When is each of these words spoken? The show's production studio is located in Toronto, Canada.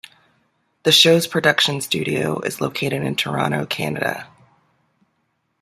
The 0.81 0.91
show's 0.91 1.27
production 1.27 1.79
studio 1.79 2.39
is 2.39 2.59
located 2.59 3.03
in 3.03 3.15
Toronto, 3.15 3.67
Canada. 3.67 4.27